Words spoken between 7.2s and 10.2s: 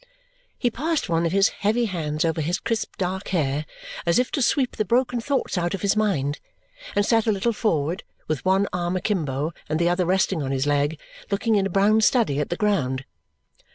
a little forward, with one arm akimbo and the other